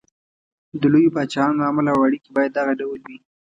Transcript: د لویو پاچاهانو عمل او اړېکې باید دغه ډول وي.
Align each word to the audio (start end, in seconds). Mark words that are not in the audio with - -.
د 0.79 0.83
لویو 0.93 1.13
پاچاهانو 1.15 1.65
عمل 1.69 1.85
او 1.93 1.99
اړېکې 2.05 2.29
باید 2.37 2.51
دغه 2.53 2.73
ډول 2.79 2.99
وي. 3.07 3.17